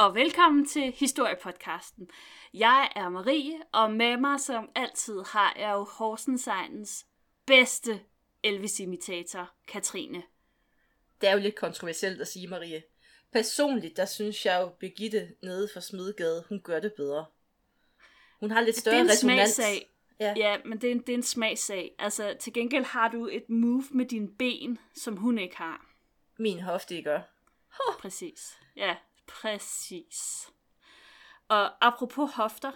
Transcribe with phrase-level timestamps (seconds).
[0.00, 2.08] og velkommen til Historiepodcasten.
[2.54, 7.06] Jeg er Marie, og med mig som altid har jeg jo Horsensejens
[7.46, 8.00] bedste
[8.42, 10.22] Elvis-imitator, Katrine.
[11.20, 12.82] Det er jo lidt kontroversielt at sige, Marie.
[13.32, 17.26] Personligt, der synes jeg jo, Birgitte nede fra Smidegade, hun gør det bedre.
[18.40, 19.50] Hun har lidt større det er en resonans.
[19.50, 19.90] smagsag.
[20.20, 20.34] Ja.
[20.36, 21.94] ja, men det er, en, det er en smagsag.
[21.98, 25.86] Altså, til gengæld har du et move med dine ben, som hun ikke har.
[26.38, 27.20] Min hofte ikke gør.
[27.98, 28.58] Præcis.
[28.76, 28.96] Ja,
[29.32, 30.50] præcis.
[31.48, 32.70] Og apropos hofter.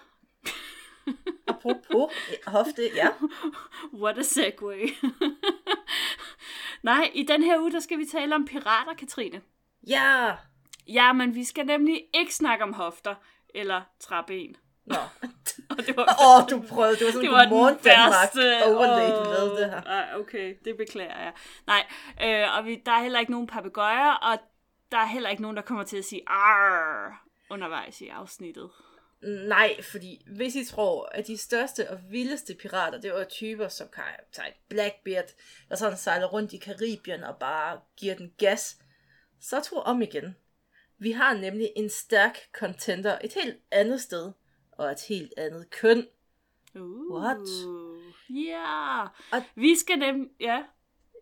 [1.49, 2.13] Apropos
[2.47, 3.09] hofte, ja.
[3.95, 4.89] What a segue.
[6.83, 9.41] Nej, i den her uge, der skal vi tale om pirater, Katrine.
[9.87, 10.33] Ja!
[10.89, 13.15] Ja, men vi skal nemlig ikke snakke om hofter
[13.55, 14.57] eller træben.
[14.87, 14.97] Nå.
[15.71, 16.97] Og det var, Åh, oh, du prøvede.
[16.97, 18.29] Det var sådan det en var den godmorgen Danmark
[18.67, 19.83] overlay, du lavede det her.
[19.83, 21.33] ej, okay, det beklager jeg.
[21.67, 21.87] Nej,
[22.25, 24.39] øh, og vi, der er heller ikke nogen papegøjer, og
[24.93, 28.71] der er heller ikke nogen, der kommer til at sige arr undervejs i afsnittet.
[29.49, 33.89] Nej, fordi hvis I tror, at de største og vildeste pirater, det var typer som
[33.89, 35.25] Captain Blackbeard,
[35.69, 38.79] der sådan sejler rundt i Karibien og bare giver den gas,
[39.41, 40.37] så tror om igen.
[40.99, 44.33] Vi har nemlig en stærk contender et helt andet sted,
[44.73, 46.07] og et helt andet køn.
[46.75, 47.49] Uh, What?
[48.31, 49.03] Ja.
[49.33, 50.31] Og- Vi skal nemlig...
[50.41, 50.63] Ja.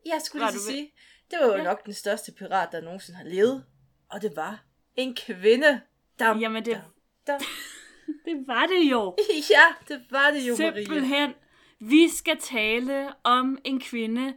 [0.06, 0.92] Jeg skulle lige sige,
[1.32, 1.62] det var jo Ja.
[1.62, 3.64] nok den største pirat, der nogensinde har levet,
[4.10, 4.64] og det var
[4.96, 5.80] en kvinde.
[6.18, 6.82] Dam, Jamen, det, dam,
[7.26, 7.40] dam.
[8.24, 9.16] det var det jo.
[9.50, 10.56] Ja, det var det jo.
[10.56, 11.34] Simpelthen.
[11.80, 14.36] Vi skal tale om en kvinde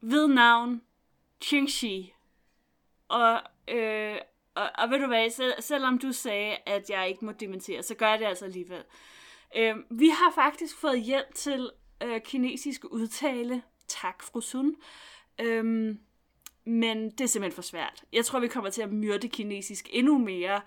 [0.00, 0.82] ved navn
[1.44, 2.12] Qingxi.
[3.08, 4.16] Og, øh,
[4.54, 7.94] og, og ved du hvad, selv, selvom du sagde, at jeg ikke må dementere, så
[7.94, 8.82] gør jeg det altså alligevel.
[9.56, 11.70] Øh, vi har faktisk fået hjælp til
[12.02, 13.62] øh, kinesisk udtale.
[13.88, 14.76] Tak, fru Sun.
[15.40, 15.98] Øhm,
[16.64, 18.04] men det er simpelthen for svært.
[18.12, 20.60] Jeg tror, vi kommer til at myrde kinesisk endnu mere,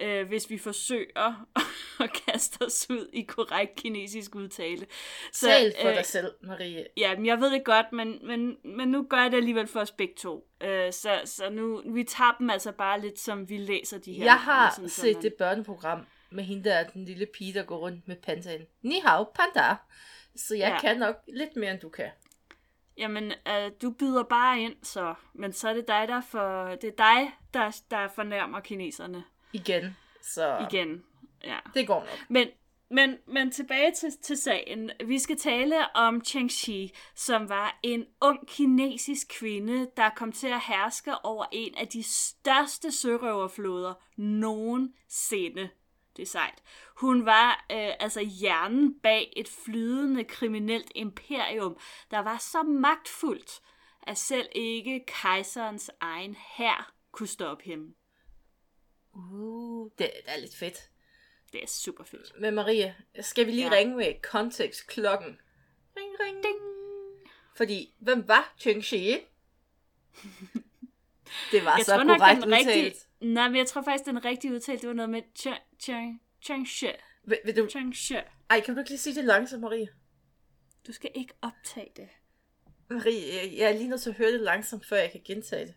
[0.00, 1.46] øh, hvis vi forsøger
[2.04, 4.86] at kaste os ud i korrekt kinesisk udtale.
[5.32, 6.86] Så, Tal for øh, dig selv, Marie.
[6.96, 9.80] Ja, men jeg ved det godt, men, men, men nu gør jeg det alligevel for
[9.80, 10.48] os begge to.
[10.60, 14.24] Øh, så, så nu, vi tager dem altså bare lidt, som vi læser de her.
[14.24, 17.62] Jeg har sådan, så set man- det børneprogram med hende der, den lille pige, der
[17.62, 18.62] går rundt med pandaen.
[18.82, 19.76] Ni hao, panda.
[20.36, 20.80] Så jeg ja.
[20.80, 22.08] kan nok lidt mere, end du kan.
[22.98, 25.14] Jamen, øh, du byder bare ind, så.
[25.34, 29.96] Men så er det dig, der, for, det er dig, der, der fornærmer kineserne Igen.
[30.22, 31.04] Så igen.
[31.44, 31.58] Ja.
[31.74, 32.26] det går nok.
[32.28, 32.48] Men,
[32.90, 34.90] men, men tilbage til, til sagen.
[35.06, 40.46] Vi skal tale om Cheng Shi, som var en ung kinesisk kvinde, der kom til
[40.46, 45.68] at herske over en af de største sørøverflåder nogensinde.
[46.16, 46.62] Det er sejt.
[46.96, 51.78] Hun var øh, altså hjernen bag et flydende kriminelt imperium,
[52.10, 53.60] der var så magtfuldt,
[54.02, 57.94] at selv ikke kejserens egen hær kunne stoppe hende.
[59.12, 60.90] Uh, det, er lidt fedt.
[61.52, 62.40] Det er super fedt.
[62.40, 63.72] Men Marie, skal vi lige Ja.
[63.72, 65.40] ringe med kontekstklokken?
[65.96, 66.42] Ring, ring.
[66.44, 66.56] Ding!
[67.56, 69.16] Fordi, hvem var Cheng Shi?
[71.52, 72.94] Det var Jeg så tror korrekt den rigtige...
[73.22, 75.22] Nej, men jeg tror faktisk, den rigtige udtale, det var noget med
[75.80, 76.86] Cheng Cheng Shi.
[77.24, 77.68] Vil, vil du...
[77.68, 78.16] Cheng Shi.
[78.50, 79.88] Ej, kan du ikke lige sige det langsomt, Marie?
[80.86, 82.08] Du skal ikke optage det.
[82.90, 85.66] Marie, jeg, jeg er lige nødt til at høre det langsomt, før jeg kan gentage
[85.66, 85.74] det.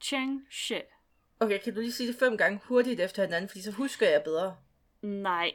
[0.00, 0.74] Cheng Shi.
[1.40, 4.22] Okay, kan du lige sige det fem gange hurtigt efter hinanden, fordi så husker jeg
[4.24, 4.56] bedre.
[5.02, 5.52] Nej.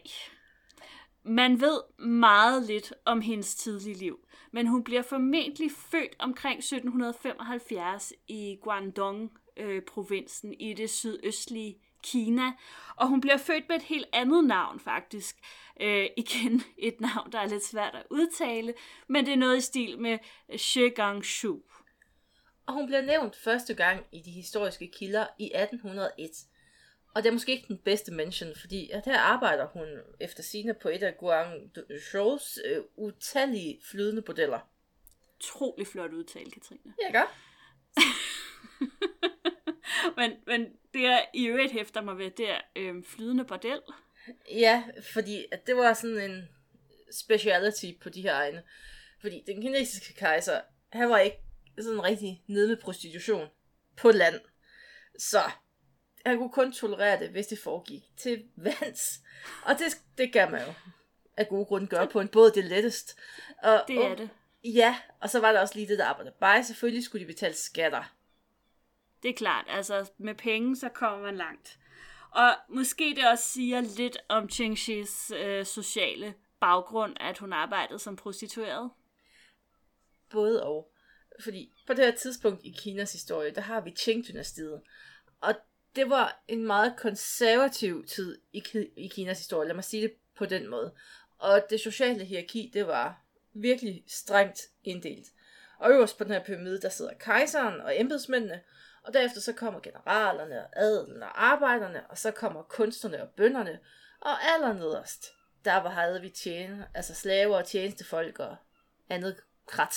[1.23, 8.13] Man ved meget lidt om hendes tidlige liv, men hun bliver formentlig født omkring 1775
[8.27, 8.59] i
[9.57, 12.51] Guangdong-provinsen i det sydøstlige Kina,
[12.95, 15.35] og hun bliver født med et helt andet navn faktisk.
[15.81, 18.73] Øh, igen et navn, der er lidt svært at udtale,
[19.07, 20.17] men det er noget i stil med
[20.57, 21.61] Shi Gangshu.
[22.65, 26.31] Og hun bliver nævnt første gang i de historiske kilder i 1801.
[27.15, 29.87] Og det er måske ikke den bedste mention, fordi at her arbejder hun
[30.19, 34.59] efter sine på et af Guangzhous øh, utallige flydende bordeller.
[35.35, 36.93] Utrolig flot udtale, Katrine.
[37.01, 37.35] Ja, gør.
[40.17, 43.79] men, men det jeg i øvrigt hæfter mig ved, det er øhm, flydende bordel.
[44.51, 44.83] Ja,
[45.13, 46.49] fordi at det var sådan en
[47.11, 48.63] speciality på de her egne.
[49.21, 51.37] Fordi den kinesiske kejser, han var ikke
[51.79, 53.47] sådan rigtig nede med prostitution
[53.97, 54.39] på land.
[55.19, 55.39] Så
[56.25, 59.19] han kunne kun tolerere det, hvis det foregik til vands.
[59.65, 60.73] Og det, det kan man jo
[61.37, 63.19] af gode grunde gøre på en båd, det er lettest.
[63.63, 64.29] Og, Det og, er det.
[64.63, 66.63] Ja, og så var der også lige det, der arbejdede bare.
[66.63, 68.15] Selvfølgelig skulle de betale skatter.
[69.23, 71.79] Det er klart, altså med penge, så kommer man langt.
[72.31, 78.15] Og måske det også siger lidt om Chingshis øh, sociale baggrund, at hun arbejdede som
[78.15, 78.91] prostitueret.
[80.29, 80.89] Både og.
[81.43, 84.81] Fordi på det her tidspunkt i Kinas historie, der har vi Qing-dynastiet.
[85.41, 85.55] Og
[85.95, 88.63] det var en meget konservativ tid i,
[88.97, 90.93] i Kinas historie, lad mig sige det på den måde.
[91.37, 93.21] Og det sociale hierarki, det var
[93.53, 95.27] virkelig strengt inddelt.
[95.79, 98.61] Og øverst på den her pyramide, der sidder kejseren og embedsmændene,
[99.03, 103.79] og derefter så kommer generalerne og adelen og arbejderne, og så kommer kunstnerne og bønderne,
[104.21, 105.25] og allernederst,
[105.65, 108.55] der var havde vi tjene, altså slaver og tjenestefolk og
[109.09, 109.35] andet
[109.67, 109.95] krat.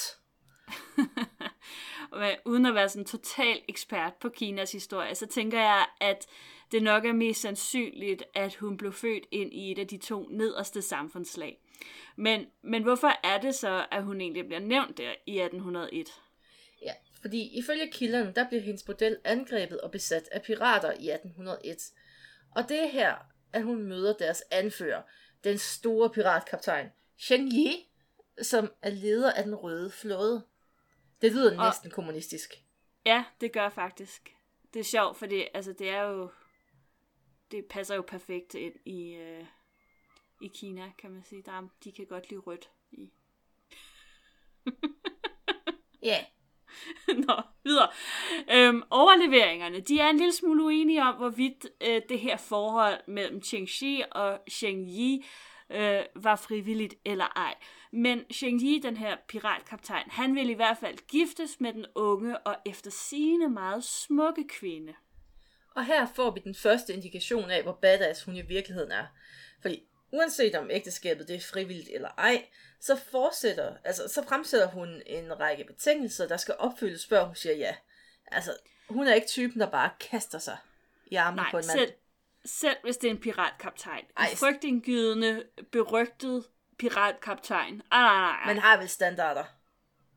[2.21, 6.27] Men uden at være sådan total ekspert på Kinas historie, så tænker jeg, at
[6.73, 10.29] det nok er mest sandsynligt, at hun blev født ind i et af de to
[10.31, 11.59] nederste samfundslag.
[12.17, 16.09] Men, men hvorfor er det så, at hun egentlig bliver nævnt der i 1801?
[17.27, 21.93] Fordi ifølge kilderne, der bliver hendes model angrebet og besat af pirater i 1801.
[22.51, 23.17] Og det er her,
[23.53, 25.03] at hun møder deres anfører,
[25.45, 26.89] den store piratkaptajn,
[27.19, 27.89] Shen Yi,
[28.43, 30.47] som er leder af den røde flåde.
[31.21, 32.55] Det lyder Og- næsten kommunistisk.
[33.07, 34.35] Ja, det gør faktisk.
[34.75, 36.31] Det er sjovt, fordi altså, det er jo...
[37.51, 39.45] Det passer jo perfekt ind i, øh,
[40.43, 41.43] i Kina, kan man sige.
[41.43, 43.13] Der, er- de kan godt lide rødt i.
[46.03, 46.25] Ja,
[47.27, 47.89] Nå, videre.
[48.53, 53.43] Øhm, overleveringerne, de er en lille smule uenige om, hvorvidt øh, det her forhold mellem
[53.43, 55.25] Chengxi og Cheng Yi
[55.71, 57.55] øh, var frivilligt eller ej.
[57.93, 62.39] Men Cheng Yi, den her piratkaptajn, han vil i hvert fald giftes med den unge
[62.39, 64.95] og efter sigende meget smukke kvinde.
[65.75, 69.07] og her får vi den første indikation af, hvor badass hun i virkeligheden er.
[69.63, 69.83] Fordi
[70.13, 72.47] uanset om ægteskabet det er frivilligt eller ej,
[72.81, 77.55] så fortsætter, altså så fremsætter hun en række betingelser, der skal opfyldes, før hun siger
[77.55, 77.75] ja.
[78.27, 78.57] Altså,
[78.89, 80.57] hun er ikke typen, der bare kaster sig
[81.07, 81.79] i armen Nej, på en mand.
[81.79, 81.93] selv,
[82.45, 84.05] selv hvis det er en piratkaptajn.
[84.17, 86.45] Ej, En frygtindgydende, berygtet
[86.79, 87.83] piratkaptajn.
[87.91, 88.47] Ah, nej, nej, nej.
[88.47, 89.45] Man har vel standarder.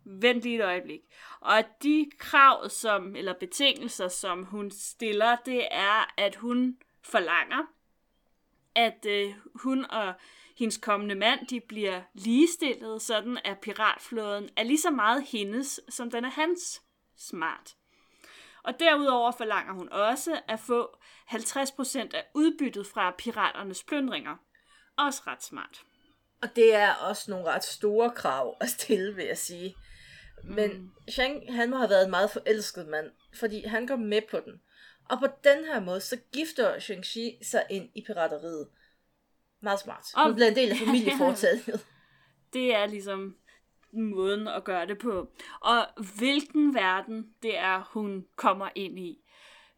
[0.06, 1.02] Vent lige et øjeblik.
[1.40, 7.66] Og de krav, som, eller betingelser, som hun stiller, det er, at hun forlanger,
[8.80, 10.14] at øh, hun og
[10.58, 16.12] hendes kommende mand, de bliver ligestillet, sådan at piratflåden er lige så meget hendes, som
[16.12, 16.82] den er hans.
[17.18, 17.76] Smart.
[18.64, 20.98] Og derudover forlanger hun også at få
[21.32, 24.36] 50% af udbyttet fra piraternes plyndringer.
[24.98, 25.82] Også ret smart.
[26.42, 29.76] Og det er også nogle ret store krav at stille, vil jeg sige.
[30.44, 30.92] Men Mm.
[31.10, 34.62] Shang, han må have været en meget forelsket mand, fordi han går med på den.
[35.10, 38.68] Og på den her måde, så gifter Shang-Chi sig ind i pirateriet.
[39.62, 40.06] Meget smart.
[40.16, 41.86] Hun Om- bliver en del af familieforetaget.
[42.54, 43.36] Det er ligesom
[43.92, 45.32] måden at gøre det på.
[45.62, 49.18] Og hvilken verden det er, hun kommer ind i.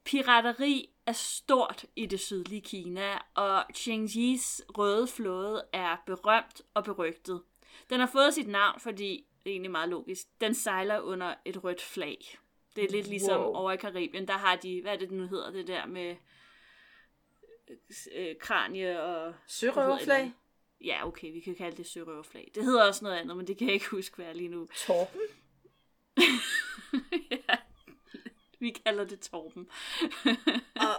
[0.04, 7.42] Pirateri er stort i det sydlige Kina, og Chingyis røde flåde er berømt og berygtet.
[7.90, 10.22] Den har fået sit navn, fordi det er egentlig meget logisk.
[10.42, 12.38] Den sejler under et rødt flag.
[12.76, 13.54] Det er lidt ligesom Wow.
[13.54, 14.28] over i Karibien.
[14.28, 16.16] Der har de, hvad er det nu hedder, det der med
[18.16, 19.34] øh, kranie og...
[19.48, 20.34] Sørøverflag.
[20.82, 22.52] Ja, okay, vi kan kalde det sørøverflag.
[22.56, 24.68] Det hedder også noget andet, men det kan jeg ikke huske, hvad lige nu.
[24.78, 25.22] Torben.
[27.32, 27.56] ja,
[28.60, 29.68] vi kalder det Torben.
[30.88, 30.96] Og,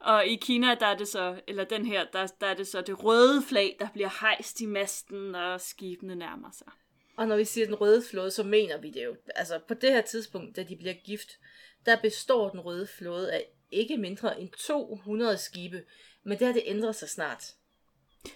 [0.00, 2.80] og i Kina, der er det så, eller den her, der, der er det så
[2.80, 6.66] det røde flag, der bliver hejst i masten, og skibene nærmer sig.
[7.16, 9.16] Og når vi siger den røde flåde, så mener vi det jo.
[9.34, 11.38] Altså på det her tidspunkt, da de bliver gift,
[11.86, 15.84] der består den røde flåde af ikke mindre end 200 skibe.
[16.22, 17.54] Men det har det ændret sig snart.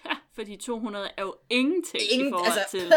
[0.05, 2.93] Ja, fordi 200 er jo ingenting Ingen, i forhold altså, til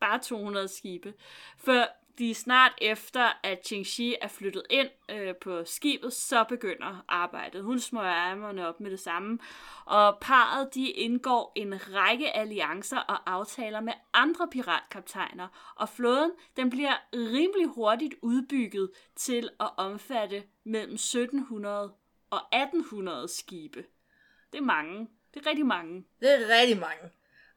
[0.00, 1.14] bare 200 skibe.
[1.58, 7.62] For lige snart efter, at Qingxi er flyttet ind øh, på skibet, så begynder arbejdet.
[7.62, 9.38] Hun smøger ærmerne op med det samme.
[9.84, 15.74] Og parret de indgår en række alliancer og aftaler med andre piratkaptajner.
[15.76, 21.92] Og flåden den bliver rimelig hurtigt udbygget til at omfatte mellem 1700
[22.30, 23.84] og 1800 skibe.
[24.52, 25.08] Det er mange.
[25.34, 26.04] Det er rigtig mange.
[26.20, 27.10] Det er rigtig mange.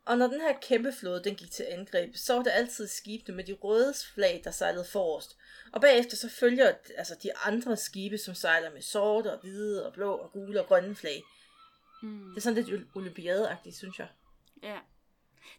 [0.09, 3.35] Og når den her kæmpe flåde den gik til angreb, så var der altid skibene
[3.35, 5.37] med de røde flag, der sejlede forrest.
[5.73, 9.93] Og bagefter så følger altså de andre skibe, som sejler med sorte og hvide og
[9.93, 11.23] blå og gule og grønne flag.
[12.03, 12.29] Mm.
[12.29, 14.07] Det er sådan lidt olympiadeagtigt, synes jeg.
[14.63, 14.77] Ja.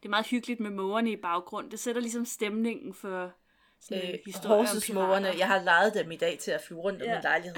[0.01, 1.71] Det er meget hyggeligt med mågerne i baggrund.
[1.71, 3.33] Det sætter ligesom stemningen for
[3.81, 5.33] sådan Øh, historie om pirater.
[5.39, 7.15] jeg har lejet dem i dag til at flyve rundt om Ja.
[7.15, 7.57] min lejlighed.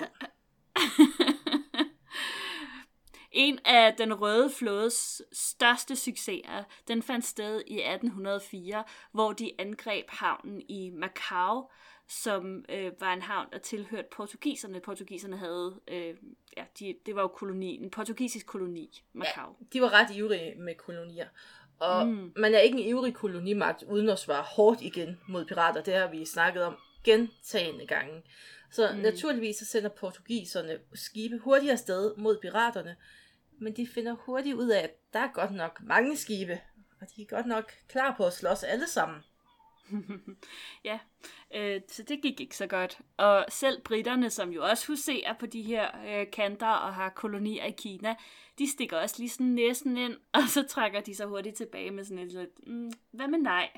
[3.33, 10.11] En af den røde flådes største succeser, den fandt sted i 1804, hvor de angreb
[10.11, 11.69] havnen i Macau,
[12.09, 14.81] som øh, var en havn, der tilhørte portugiserne.
[14.81, 16.15] Portugiserne havde, øh,
[16.57, 19.57] ja, de, det var jo koloni, en portugisisk koloni, Macau.
[19.73, 21.27] De var ret ivrige med kolonier.
[21.79, 22.33] Og mm.
[22.37, 25.83] man er ikke en ivrig kolonimagt, uden at svare hårdt igen mod pirater.
[25.83, 28.23] Det har vi snakket om gentagende gange.
[28.71, 28.99] Så mm.
[28.99, 32.97] naturligvis så sender portugiserne skibe hurtigere sted mod piraterne,
[33.59, 36.61] men de finder hurtigt ud af, at der er godt nok mange skibe,
[37.01, 39.21] og de er godt nok klar på at slås alle sammen.
[40.85, 40.99] ja,
[41.55, 42.99] øh, så det gik ikke så godt.
[43.17, 47.65] Og selv britterne, som jo også huserer på de her øh, kanter og har kolonier
[47.65, 48.15] i Kina,
[48.59, 52.05] de stikker også lige sådan næsten ind, og så trækker de sig hurtigt tilbage med
[52.05, 53.71] sådan et lidt, mm, hvad med nej?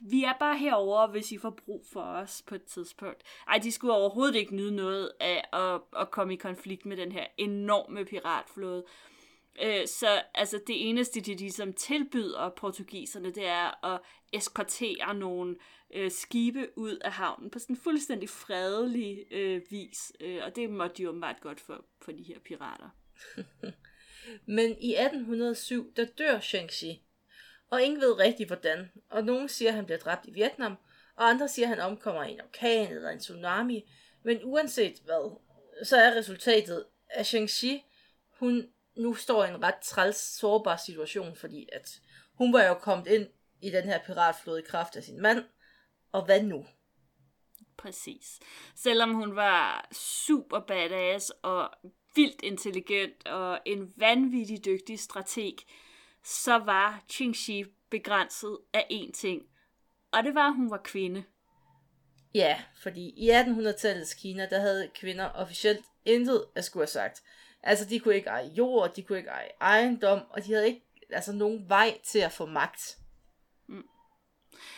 [0.00, 3.22] Vi er bare herover, hvis I får brug for os på et tidspunkt.
[3.48, 7.12] Ej, de skulle overhovedet ikke nyde noget af at, at komme i konflikt med den
[7.12, 8.84] her enorme piratflåde.
[9.62, 14.00] Øh, så altså det eneste, de ligesom tilbyder portugiserne, det er at
[14.32, 15.56] eskortere nogle
[15.94, 20.12] øh, skibe ud af havnen på sådan en fuldstændig fredelig øh, vis.
[20.20, 22.88] Øh, og det måtte de åbenbart godt for, for de her pirater.
[24.56, 27.07] Men i 1807, der dør Shang-Chi.
[27.70, 28.90] Og ingen ved rigtig hvordan.
[29.10, 30.76] Og nogen siger, at han bliver dræbt i Vietnam,
[31.16, 33.90] og andre siger, at han omkommer i en orkan eller en tsunami.
[34.22, 35.38] Men uanset hvad,
[35.84, 37.82] så er resultatet, at Shang-Chi,
[38.38, 42.00] hun nu står i en ret træls, sårbar situation, fordi at
[42.34, 43.28] hun var jo kommet ind
[43.60, 45.44] i den her piratflåde i kraft af sin mand,
[46.12, 46.66] og hvad nu?
[47.76, 48.40] Præcis.
[48.74, 51.70] Selvom hun var super badass og
[52.14, 55.56] vildt intelligent og en vanvittig dygtig strateg,
[56.28, 59.42] så var Qingxi begrænset af én ting,
[60.12, 61.24] og det var, at hun var kvinde.
[62.34, 67.22] Ja, fordi i 1800-tallets Kina, der havde kvinder officielt intet at skulle have sagt.
[67.62, 70.86] Altså, de kunne ikke eje jord, de kunne ikke eje ejendom, og de havde ikke
[71.10, 72.98] altså, nogen vej til at få magt.
[73.66, 73.88] Mm.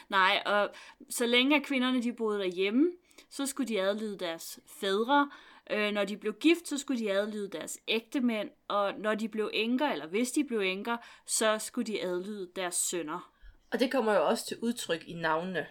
[0.08, 0.70] Nej, og
[1.10, 2.92] så længe kvinderne de boede derhjemme,
[3.30, 5.30] så skulle de adlyde deres fædre.
[5.70, 9.50] Øh, når de blev gift, så skulle de adlyde deres ægtemænd, og når de blev
[9.52, 10.96] enker, eller hvis de blev enker,
[11.26, 13.32] så skulle de adlyde deres sønner.
[13.72, 15.66] Og det kommer jo også til udtryk i navnene.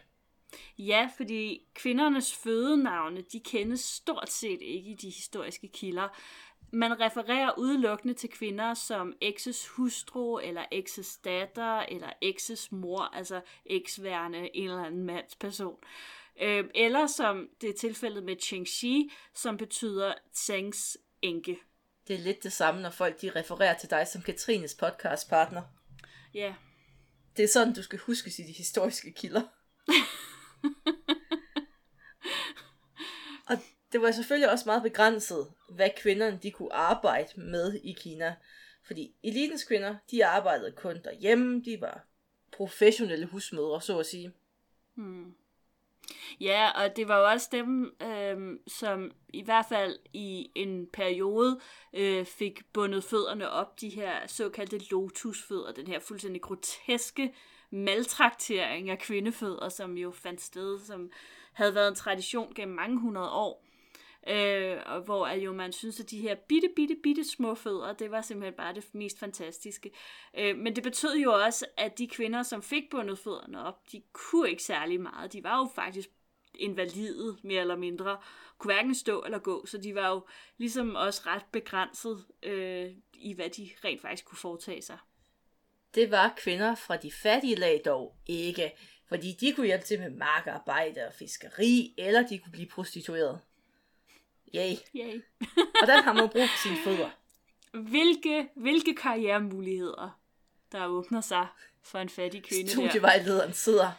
[0.77, 6.07] Ja, fordi kvindernes fødenavne, de kendes stort set ikke i de historiske kilder
[6.71, 13.41] man refererer udelukkende til kvinder som ekses hustru, eller ekses datter, eller ekses mor, altså
[13.65, 15.77] eksværende en eller anden mands person.
[15.83, 16.18] Øh,
[16.75, 21.59] eller som det er tilfældet med Cheng-Shi, som betyder Tsengs enke.
[22.07, 25.61] Det er lidt det samme, når folk de refererer til dig som Katrines podcastpartner.
[26.33, 26.39] Ja.
[26.39, 26.53] Yeah.
[27.37, 29.41] Det er sådan, du skal huske i de historiske kilder.
[33.49, 33.57] og
[33.91, 38.35] det var selvfølgelig også meget begrænset, hvad kvinderne de kunne arbejde med i Kina.
[38.83, 42.07] Fordi elitens kvinder, de arbejdede kun derhjemme, de var
[42.51, 44.33] professionelle husmødre, så at sige.
[44.95, 45.33] Hmm.
[46.39, 51.59] Ja, og det var jo også dem, øh, som i hvert fald i en periode
[51.93, 57.33] øh, fik bundet fødderne op, de her såkaldte lotusfødder, den her fuldstændig groteske
[57.71, 61.11] maltraktering af kvindefødder, som jo fandt sted, som
[61.53, 63.68] havde været en tradition gennem mange hundrede år.
[64.27, 67.93] Øh, og hvor at jo man synes, at de her bitte, bitte, bitte små fødder,
[67.93, 69.91] det var simpelthen bare det mest fantastiske.
[70.37, 74.01] Øh, men det betød jo også, at de kvinder, som fik bundet fødderne op, de
[74.13, 75.33] kunne ikke særlig meget.
[75.33, 76.09] De var jo faktisk
[76.55, 78.17] invalide, mere eller mindre,
[78.57, 83.33] kunne hverken stå eller gå, så de var jo ligesom også ret begrænset øh, i,
[83.33, 84.97] hvad de rent faktisk kunne foretage sig.
[85.95, 88.71] Det var kvinder fra de fattige lag dog ikke,
[89.07, 93.41] fordi de kunne hjælpe til med markarbejde og fiskeri, eller de kunne blive prostitueret.
[94.55, 94.75] Yay.
[94.95, 95.21] Yay.
[95.81, 97.09] og der har man brugt sine fødder.
[97.73, 100.19] Hvilke, hvilke karrieremuligheder,
[100.71, 101.47] der åbner sig
[101.83, 103.91] for en fattig kvinde Studievejlederen sidder.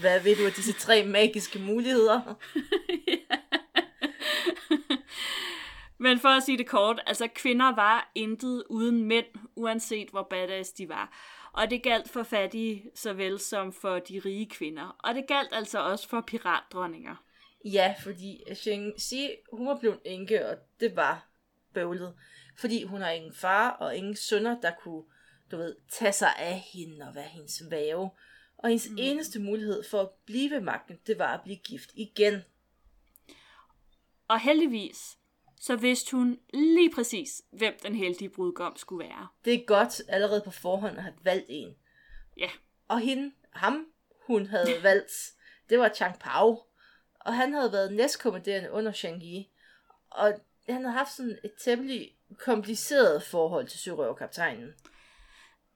[0.00, 2.20] Hvad ved du af disse tre magiske muligheder?
[5.98, 10.72] Men for at sige det kort, altså kvinder var intet uden mænd, uanset hvor badass
[10.72, 11.12] de var.
[11.52, 14.96] Og det galt for fattige såvel som for de rige kvinder.
[14.98, 17.16] Og det galt altså også for piratdronninger.
[17.64, 21.28] Ja, fordi Shang Xi, hun var blevet enke, og det var
[21.74, 22.14] bøvlet.
[22.56, 25.02] Fordi hun har ingen far og ingen sønner, der kunne,
[25.50, 28.10] du ved, tage sig af hende og være hendes væve.
[28.56, 28.96] Og hendes mm.
[28.98, 32.42] eneste mulighed for at blive ved magten, det var at blive gift igen.
[34.28, 35.18] Og heldigvis,
[35.60, 39.28] så vidste hun lige præcis, hvem den heldige brudgom skulle være.
[39.44, 41.76] Det er godt allerede på forhånd at have valgt en.
[42.36, 42.50] Ja.
[42.88, 43.86] Og hende, ham,
[44.26, 45.12] hun havde valgt,
[45.70, 46.62] det var Chang Pao
[47.24, 49.48] og han havde været næstkommanderende under Shang-Yi.
[50.10, 50.34] Og
[50.68, 54.74] han havde haft sådan et temmelig kompliceret forhold til sørøverkaptajnen.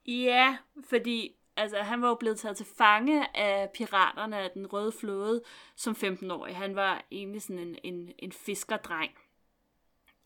[0.05, 0.57] Ja,
[0.89, 5.43] fordi altså, han var jo blevet taget til fange af piraterne af den røde flåde
[5.75, 6.55] som 15-årig.
[6.55, 9.11] Han var egentlig sådan en, en, en fiskerdreng.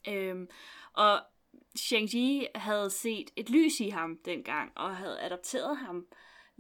[0.08, 0.50] Øhm,
[0.94, 1.22] og
[1.80, 6.08] Shang-Chi havde set et lys i ham dengang, og havde adopteret ham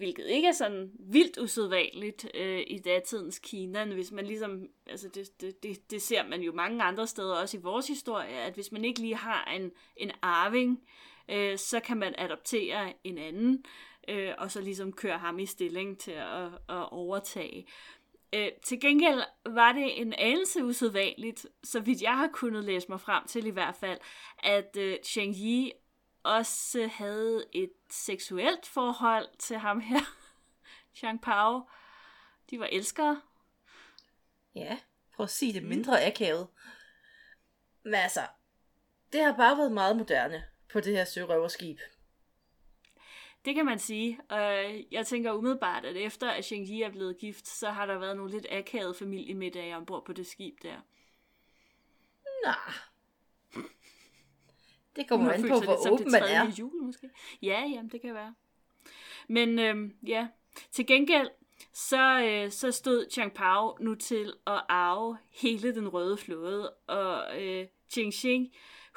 [0.01, 5.41] hvilket ikke er sådan vildt usædvanligt øh, i datidens Kina, hvis man ligesom, altså det,
[5.41, 8.71] det, det, det ser man jo mange andre steder, også i vores historie, at hvis
[8.71, 10.83] man ikke lige har en, en arving,
[11.29, 13.65] øh, så kan man adoptere en anden,
[14.07, 17.67] øh, og så ligesom køre ham i stilling til at, at overtage.
[18.35, 23.01] Øh, til gengæld var det en anelse usædvanligt, så vidt jeg har kunnet læse mig
[23.01, 23.99] frem til i hvert fald,
[24.39, 25.71] at øh, Cheng Yi
[26.23, 29.99] også havde et seksuelt forhold til ham her,
[30.99, 31.69] Chang Pao.
[32.49, 33.21] De var elskere.
[34.55, 34.79] Ja,
[35.15, 36.47] prøv at sige det mindre akavet.
[37.83, 38.21] Men altså,
[39.13, 41.79] det har bare været meget moderne på det her sørøverskib.
[43.45, 44.19] Det kan man sige.
[44.29, 44.41] Og
[44.91, 48.17] jeg tænker umiddelbart, at efter at Sheng Yi er blevet gift, så har der været
[48.17, 50.81] nogle lidt akavede familiemiddage ombord på det skib der.
[52.45, 52.73] Nej.
[54.95, 56.51] Det kommer an på, hvor åben man er.
[56.59, 57.09] Jul, måske.
[57.41, 58.35] Ja, jamen, det kan være.
[59.27, 60.27] Men øhm, ja,
[60.71, 61.29] til gengæld,
[61.73, 67.41] så, øh, så stod Chang Pao nu til at arve hele den røde flåde, og
[67.41, 68.53] øh, Ching Xing,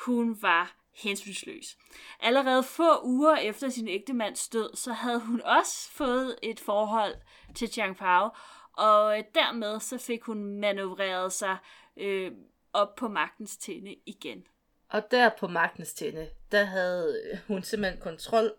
[0.06, 1.78] hun var hensynsløs.
[2.20, 7.14] Allerede få uger efter sin ægtemands død, så havde hun også fået et forhold
[7.54, 8.30] til Chang Pao,
[8.72, 11.56] og øh, dermed så fik hun manøvreret sig
[11.96, 12.32] øh,
[12.72, 14.46] op på magtens tinde igen.
[14.94, 18.52] Og der på magtens tinde, der havde hun simpelthen kontrol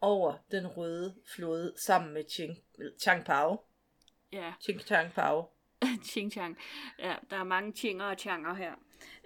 [0.00, 2.58] over den røde flåde sammen med Ching,
[3.00, 3.60] Chang Pao.
[4.32, 4.52] Ja.
[4.60, 5.44] Ching Chang Pao.
[6.10, 6.58] Ching Chang.
[6.98, 8.72] Ja, der er mange chinger og changer her.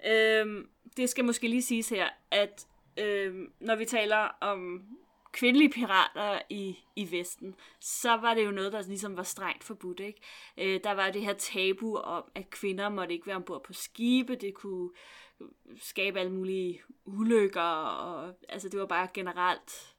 [0.05, 4.87] Øhm, det skal måske lige siges her, at øhm, når vi taler om
[5.31, 9.99] kvindelige pirater i, i Vesten, så var det jo noget, der ligesom var strengt forbudt.
[9.99, 10.21] Ikke?
[10.57, 14.35] Øh, der var det her tabu om, at kvinder måtte ikke være ombord på skibe,
[14.35, 14.89] det kunne
[15.75, 19.95] skabe alle mulige ulykker, og altså det var bare generelt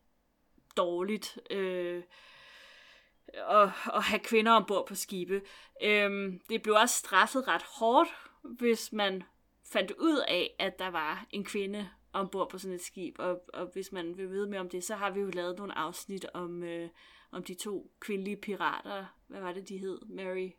[0.77, 2.03] dårligt øh,
[3.35, 5.43] at, at have kvinder ombord på skibe.
[5.83, 8.09] Øh, det blev også straffet ret hårdt,
[8.43, 9.23] hvis man
[9.73, 13.71] fandt ud af, at der var en kvinde ombord på sådan et skib, og, og
[13.73, 16.63] hvis man vil vide mere om det, så har vi jo lavet nogle afsnit om,
[16.63, 16.89] øh,
[17.31, 19.07] om de to kvindelige pirater.
[19.27, 20.01] Hvad var det, de hed?
[20.07, 20.51] Mary...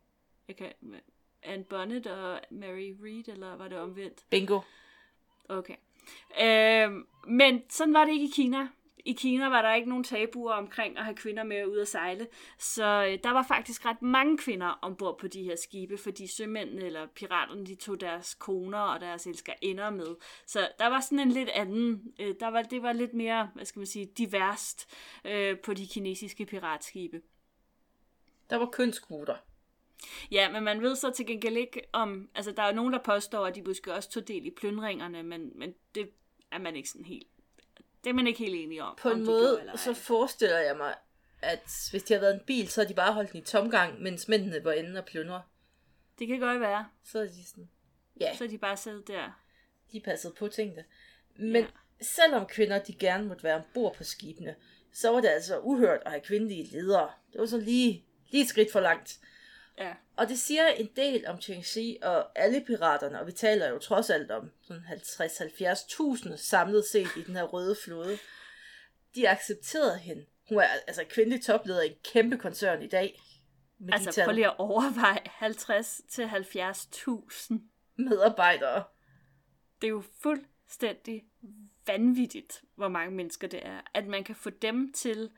[0.47, 0.73] Jeg kan,
[1.43, 4.25] Anne Bonnet og Mary Reed, eller var det omvendt?
[4.29, 4.59] Bingo.
[5.49, 5.75] Okay.
[6.41, 6.91] Øh,
[7.27, 8.67] men sådan var det ikke i Kina.
[9.05, 12.27] I Kina var der ikke nogen tabuer omkring at have kvinder med ud at sejle,
[12.57, 16.85] så øh, der var faktisk ret mange kvinder ombord på de her skibe, fordi sømændene
[16.85, 20.15] eller piraterne, de tog deres koner og deres elskerinder med.
[20.45, 23.65] Så der var sådan en lidt anden, øh, der var, det var lidt mere, hvad
[23.65, 27.21] skal man sige, diverst øh, på de kinesiske piratskibe.
[28.49, 29.35] Der var kønskvoter.
[30.31, 32.29] Ja, men man ved så til gengæld ikke om...
[32.35, 35.51] Altså, der er nogen, der påstår, at de måske også tog del i plyndringerne, men,
[35.55, 36.09] men det
[36.51, 37.27] er man ikke sådan helt...
[38.03, 38.95] Det er man ikke helt enig om.
[39.01, 40.95] På en om måde, så forestiller jeg mig,
[41.41, 44.01] at hvis de har været en bil, så har de bare holdt den i tomgang,
[44.01, 45.41] mens mændene var inde og plyndre.
[46.19, 46.85] Det kan godt være.
[47.03, 47.69] Så er de sådan...
[48.19, 48.35] Ja.
[48.37, 49.41] Så er de bare siddet der.
[49.91, 50.85] De passede på tingene.
[51.35, 51.67] Men ja.
[52.01, 54.55] selvom kvinder, de gerne måtte være ombord på skibene,
[54.93, 57.11] så var det altså uhørt at have kvindelige ledere.
[57.33, 59.19] Det var så lige, lige et skridt for langt.
[59.79, 59.93] Ja.
[60.15, 64.09] Og det siger en del om Chengxi og alle piraterne, og vi taler jo trods
[64.09, 68.17] alt om sådan 50-70.000 samlet set i den her røde flåde.
[69.15, 70.25] De accepterede hende.
[70.49, 73.21] Hun er altså kvindelig topleder i en kæmpe koncern i dag.
[73.79, 75.19] Med altså prøv lige at overveje
[77.51, 77.53] 50-70.000
[77.95, 78.83] medarbejdere.
[79.81, 81.25] Det er jo fuldstændig
[81.87, 83.81] vanvittigt, hvor mange mennesker det er.
[83.93, 85.31] At man kan få dem til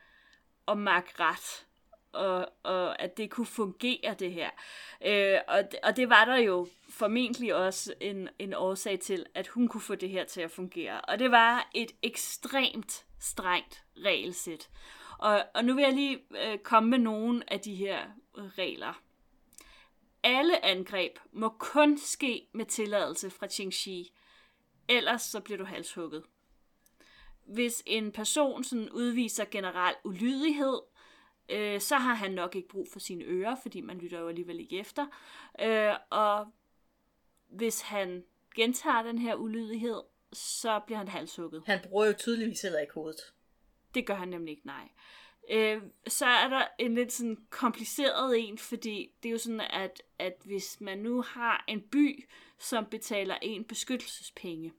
[0.68, 1.66] at mærke ret
[2.12, 4.50] og, og at det kunne fungere det her.
[5.06, 9.68] Øh, og, og det var der jo formentlig også en, en årsag til, at hun
[9.68, 11.00] kunne få det her til at fungere.
[11.00, 14.70] Og det var et ekstremt strengt regelsæt.
[15.18, 17.98] Og, og nu vil jeg lige øh, komme med nogle af de her
[18.58, 19.02] regler.
[20.22, 24.12] Alle angreb må kun ske med tilladelse fra Qingxi,
[24.88, 26.22] ellers så bliver du halshugget.
[27.46, 30.80] Hvis en person sådan udviser generel ulydighed,
[31.48, 34.60] øh, så har han nok ikke brug for sine ører, fordi man lytter jo alligevel
[34.60, 35.06] ikke efter.
[35.60, 36.46] Øh, og
[37.48, 38.24] hvis han
[38.54, 40.00] gentager den her ulydighed,
[40.32, 41.62] så bliver han halshugget.
[41.66, 43.20] Han bruger jo tydeligvis heller ikke hovedet.
[43.94, 44.88] Det gør han nemlig ikke, nej.
[45.50, 50.02] Øh, så er der en lidt sådan kompliceret en, fordi det er jo sådan, at,
[50.18, 52.28] at hvis man nu har en by,
[52.58, 54.72] som betaler en beskyttelsespenge,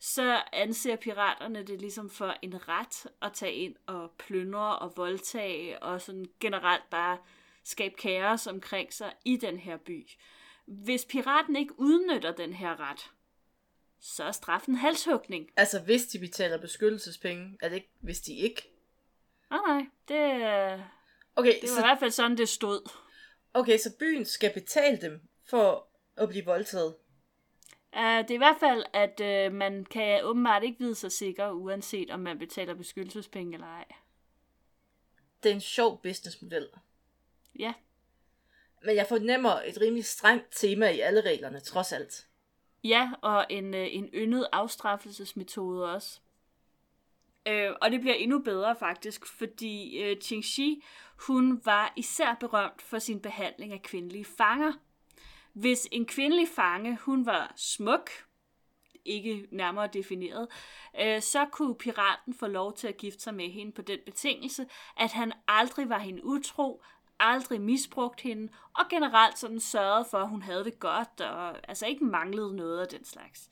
[0.00, 5.82] så anser piraterne det ligesom for en ret at tage ind og plyndre og voldtage
[5.82, 7.18] og sådan generelt bare
[7.64, 10.08] skabe kaos omkring sig i den her by.
[10.66, 13.10] Hvis piraten ikke udnytter den her ret,
[14.00, 15.50] så er straffen halshugning.
[15.56, 18.62] Altså hvis de betaler beskyttelsespenge, er det ikke, hvis de ikke?
[19.50, 20.82] Nej, nej, det er...
[21.36, 22.90] Okay, Det var så, i hvert fald sådan, det stod.
[23.54, 26.96] okay, så byen skal betale dem for at blive voldtaget.
[27.96, 31.50] Uh, det er i hvert fald, at uh, man kan åbenbart ikke vide sig sikker,
[31.50, 33.84] uanset om man betaler beskyttelsespenge eller ej.
[35.42, 36.66] Det er en sjov businessmodel.
[37.58, 37.72] Ja,
[38.84, 42.26] Men jeg fornemmer et rimelig strengt tema i alle reglerne, trods alt.
[42.84, 46.20] ja og en, uh, en yndet afstraffelsesmetode også.
[47.50, 50.82] Uh, og det bliver endnu bedre faktisk, fordi uh, Qingxi,
[51.26, 54.72] hun var især berømt for sin behandling af kvindelige fanger.
[55.52, 58.10] Hvis en kvindelig fange, hun var smuk,
[59.04, 60.48] ikke nærmere defineret,
[61.00, 64.66] øh, så kunne piraten få lov til at gifte sig med hende på den betingelse,
[64.96, 66.82] at han aldrig var hende utro,
[67.20, 71.86] aldrig misbrugt hende, og generelt sådan sørgede for, at hun havde det godt, og altså
[71.86, 73.50] ikke manglede noget af den slags.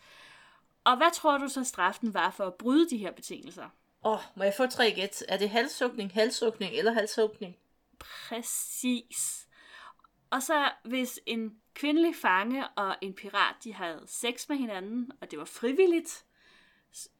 [0.85, 3.69] Og hvad tror du så straffen var for at bryde de her betingelser?
[4.05, 5.25] Åh, oh, må jeg få tre gæt?
[5.29, 7.57] Er det halshugning, halshugning eller halshugning?
[7.99, 9.49] Præcis.
[10.31, 15.31] Og så hvis en kvindelig fange og en pirat, de havde sex med hinanden, og
[15.31, 16.25] det var frivilligt,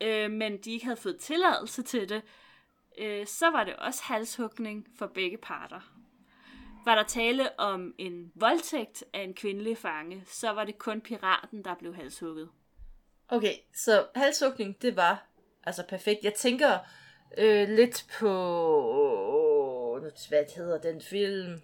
[0.01, 2.23] øh, men de ikke havde fået tilladelse til det,
[2.99, 5.81] øh, så var det også halshugning for begge parter.
[6.85, 11.65] Var der tale om en voldtægt af en kvindelig fange, så var det kun piraten,
[11.65, 12.49] der blev halshugget.
[13.29, 15.27] Okay, så halshugning, det var
[15.65, 16.25] altså perfekt.
[16.25, 16.79] Jeg tænker
[17.39, 18.31] øh, lidt på,
[20.29, 21.63] hvad hedder den film,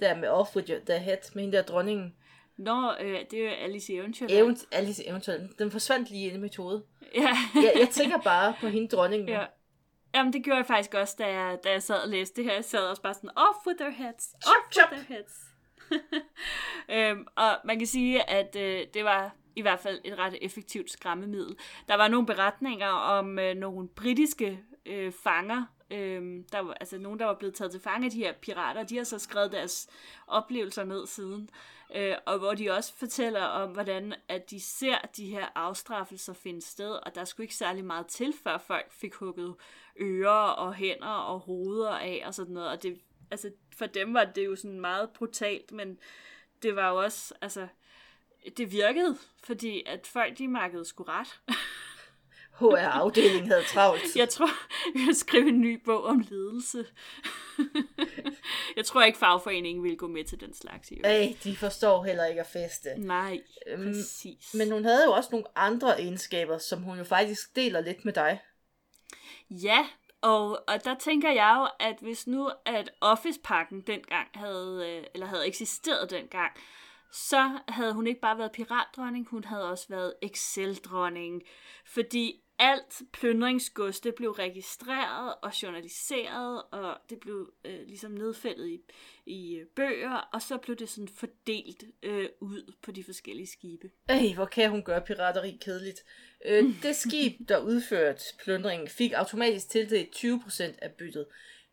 [0.00, 2.14] der med Off With Your, the Head, med hende der dronningen.
[2.56, 4.38] Nå, øh, det er Alice i Eventyrland.
[4.38, 5.58] Event, Alice eventuelt.
[5.58, 6.80] Den forsvandt lige i mit hoved.
[7.14, 7.36] Ja.
[7.54, 9.28] Jeg, jeg tænker bare på hende dronningen.
[9.28, 9.44] Ja.
[10.14, 12.54] Jamen, det gjorde jeg faktisk også, da jeg, da jeg sad og læste det her.
[12.54, 14.92] Jeg sad også bare sådan, off with their heads, off Chop, chop.
[14.92, 15.34] with their heads.
[17.18, 20.90] øhm, og man kan sige, at øh, det var i hvert fald et ret effektivt
[20.90, 21.56] skræmmemiddel.
[21.88, 27.18] Der var nogle beretninger om øh, nogle britiske øh, fanger, øh, der var, altså nogen,
[27.18, 29.88] der var blevet taget til fange af de her pirater, de har så skrevet deres
[30.26, 31.50] oplevelser ned siden,
[31.94, 36.62] øh, og hvor de også fortæller om, hvordan at de ser de her afstraffelser finde
[36.62, 39.54] sted, og der skulle ikke særlig meget til, før folk fik hugget
[40.00, 44.24] ører og hænder og hoveder af og sådan noget, og det, altså for dem var
[44.24, 45.98] det jo sådan meget brutalt, men
[46.62, 47.68] det var jo også, altså,
[48.56, 51.40] det virkede, fordi at folk de markede sgu ret.
[52.58, 54.16] HR-afdelingen havde travlt.
[54.16, 54.48] Jeg tror,
[54.94, 56.86] jeg vil skrive en ny bog om ledelse.
[58.76, 60.92] jeg tror ikke, fagforeningen vil gå med til den slags.
[61.04, 62.88] Ej, de forstår heller ikke at feste.
[62.96, 64.54] Nej, Øhm, præcis.
[64.54, 68.12] Men hun havde jo også nogle andre egenskaber, som hun jo faktisk deler lidt med
[68.12, 68.40] dig.
[69.50, 69.86] Ja,
[70.20, 75.26] og, og der tænker jeg jo, at hvis nu at Office-pakken dengang havde, øh, eller
[75.26, 76.52] havde eksisteret dengang,
[77.12, 81.42] så havde hun ikke bare været piratdronning, hun havde også været Excel-dronning.
[81.86, 88.80] Fordi alt plyndringsgods, det blev registreret og journaliseret, og det blev øh, ligesom nedfældet i,
[89.26, 93.90] i øh, bøger, og så blev det sådan fordelt øh, ud på de forskellige skibe.
[94.08, 96.04] Ej, hvor kan hun gøre pirateri kedeligt.
[96.44, 101.26] Øh, det skib, der udførte plyndringen, fik automatisk tildelt 20% af byttet,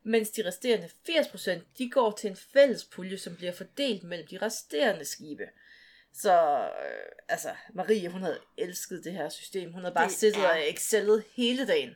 [0.04, 4.38] mens de resterende 80% de går til en fælles pulje, som bliver fordelt mellem de
[4.38, 5.44] resterende skibe.
[6.18, 6.34] Så,
[6.68, 9.72] øh, altså, Marie, hun havde elsket det her system.
[9.72, 11.96] Hun havde bare Det siddet er- og excelet hele dagen.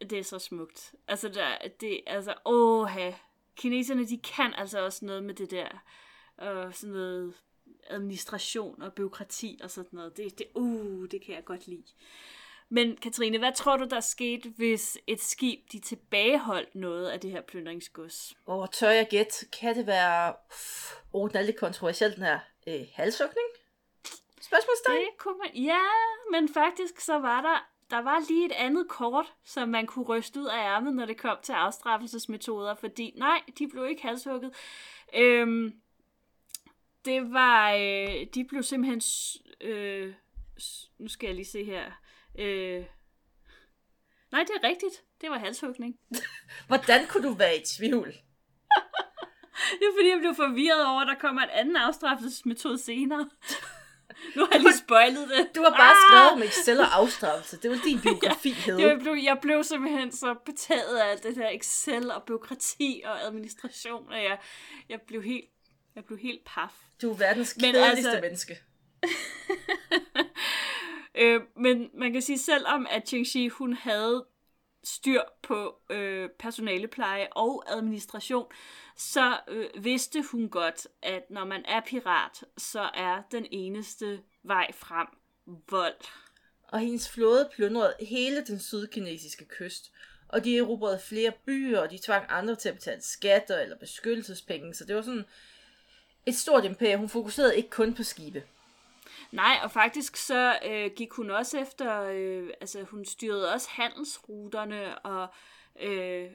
[0.00, 0.94] Det er så smukt.
[1.08, 1.48] Altså, der,
[1.80, 2.90] det, altså, åh,
[3.56, 5.68] kineserne, de kan altså også noget med det der,
[6.36, 7.34] og sådan noget
[7.90, 10.16] administration og byråkrati og sådan noget.
[10.16, 11.84] Det, det, uh, det kan jeg godt lide.
[12.68, 17.30] Men Katrine, hvad tror du, der skete, hvis et skib, de tilbageholdt noget af det
[17.30, 18.34] her plyndringsgods?
[18.46, 20.28] Og tør jeg gætte, kan det være...
[21.12, 22.38] Åh, oh, den er lidt kontroversiel, den her.
[22.66, 23.46] Øh, halshugning?
[24.46, 24.96] Spørgsmålstegn?
[24.96, 25.84] Det kunne man, ja,
[26.30, 30.40] men faktisk så var der, der var lige et andet kort, som man kunne ryste
[30.40, 34.54] ud af ærmet, når det kom til afstraffelsesmetoder, fordi nej, de blev ikke halshugget.
[35.14, 35.80] Øhm,
[37.04, 39.02] det var, øh, de blev simpelthen,
[39.60, 40.14] øh,
[40.98, 41.84] nu skal jeg lige se her,
[42.38, 42.84] øh,
[44.32, 45.98] nej, det er rigtigt, det var halshugning.
[46.68, 48.08] Hvordan kunne du være i tvivl?
[49.80, 53.30] Det er fordi, jeg blev forvirret over, at der kommer en anden afstraffelsesmetode senere.
[54.36, 55.54] nu har jeg lige spoilet det.
[55.54, 55.96] Du har bare ah!
[56.08, 57.56] skrevet om Excel og afstraffelse.
[57.62, 58.78] Det var din biografi ja, hed.
[58.78, 63.26] Jeg blev, jeg blev simpelthen så betaget af alt det der Excel og byråkrati og
[63.26, 64.38] administration, og jeg,
[64.88, 65.44] jeg blev helt,
[65.94, 66.72] jeg blev helt paf.
[67.02, 68.58] Du er verdens kedeligste altså- menneske.
[71.18, 74.26] Øh, men man kan sige, selvom at Qingxi, hun havde
[74.84, 78.46] styr på øh, personalepleje og administration,
[78.96, 84.72] så øh, vidste hun godt, at når man er pirat, så er den eneste vej
[84.72, 85.06] frem
[85.70, 86.04] vold.
[86.68, 89.92] Og hendes flåde plyndrede hele den sydkinesiske kyst.
[90.28, 94.74] Og de erobrede flere byer, og de tvang andre til at betale skatter eller beskyttelsespenge.
[94.74, 95.24] Så det var sådan
[96.26, 97.00] et stort imperium.
[97.00, 98.42] Hun fokuserede ikke kun på skibe.
[99.32, 104.98] Nej, og faktisk så øh, gik hun også efter, øh, altså hun styrede også handelsruterne
[104.98, 105.28] og, øh,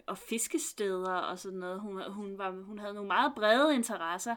[0.07, 1.81] og fiskesteder og sådan noget.
[1.81, 4.35] Hun, hun, var, hun havde nogle meget brede interesser,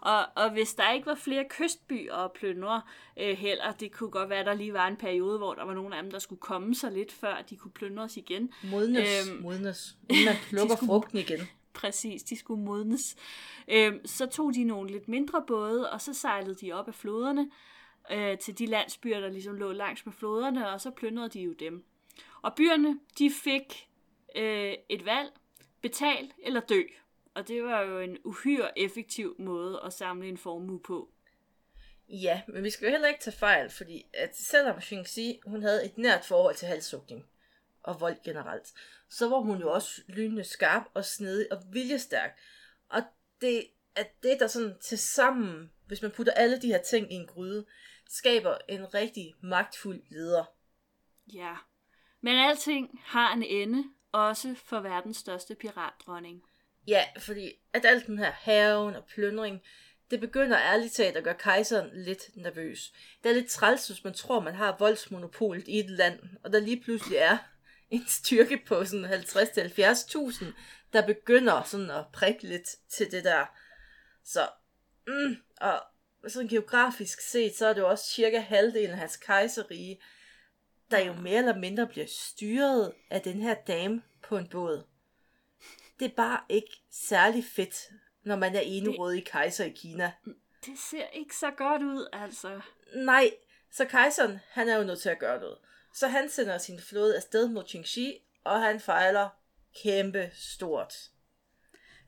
[0.00, 2.82] og, og hvis der ikke var flere kystbyer og plyndre
[3.16, 5.74] øh, heller, det kunne godt være, at der lige var en periode, hvor der var
[5.74, 8.52] nogle af dem, der skulle komme sig lidt, før de kunne plyndre os igen.
[8.70, 9.96] Modnes, øhm, modnes.
[10.08, 11.40] Man plukker skulle, frugten igen.
[11.72, 13.16] Præcis, de skulle modnes.
[13.68, 17.50] Øhm, så tog de nogle lidt mindre både, og så sejlede de op af floderne,
[18.12, 21.52] øh, til de landsbyer, der ligesom lå langs med floderne, og så plyndrede de jo
[21.52, 21.84] dem.
[22.42, 23.88] Og byerne, de fik
[24.34, 25.32] øh, et valg,
[25.82, 26.82] betal eller dø.
[27.34, 31.10] Og det var jo en uhyre effektiv måde at samle en formue på.
[32.08, 35.84] Ja, men vi skal jo heller ikke tage fejl, fordi at selvom Xingxi, hun havde
[35.84, 37.26] et nært forhold til halssugning
[37.82, 38.72] og vold generelt,
[39.08, 42.38] så var hun jo også lynende skarp og snedig og viljestærk.
[42.88, 43.02] Og
[43.40, 47.14] det er det, der sådan til sammen, hvis man putter alle de her ting i
[47.14, 47.66] en gryde,
[48.08, 50.44] skaber en rigtig magtfuld leder.
[51.32, 51.56] Ja,
[52.20, 56.42] men alting har en ende, også for verdens største piratdronning.
[56.86, 59.62] Ja, fordi at alt den her haven og plyndring,
[60.10, 62.92] det begynder ærligt talt at gøre kejseren lidt nervøs.
[63.22, 66.60] Det er lidt træls, hvis man tror, man har voldsmonopolet i et land, og der
[66.60, 67.38] lige pludselig er
[67.90, 70.44] en styrke på sådan 50-70.000,
[70.92, 73.46] der begynder sådan at prikke lidt til det der.
[74.24, 74.48] Så,
[75.06, 75.82] mm, og
[76.28, 80.00] sådan geografisk set, så er det jo også cirka halvdelen af hans kejserige,
[80.90, 84.84] der jo mere eller mindre bliver styret af den her dame på en båd.
[85.98, 87.90] Det er bare ikke særlig fedt,
[88.22, 90.12] når man er enerådig kejser i Kina.
[90.66, 92.60] Det ser ikke så godt ud, altså.
[92.94, 93.30] Nej,
[93.72, 95.58] så kejseren, han er jo nødt til at gøre noget.
[95.94, 99.28] Så han sender sin flåde afsted mod Qingxi, og han fejler
[99.82, 100.94] kæmpe stort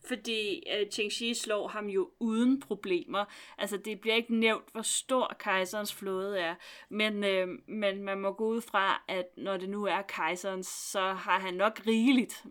[0.06, 3.24] fordi øh, Qingxi slår ham jo uden problemer.
[3.58, 6.54] Altså, det bliver ikke nævnt, hvor stor kejserens flåde er,
[6.88, 11.00] men, øh, men man må gå ud fra, at når det nu er kejserens, så
[11.00, 12.44] har han nok rigeligt